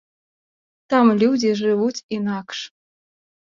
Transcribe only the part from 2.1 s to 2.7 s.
інакш.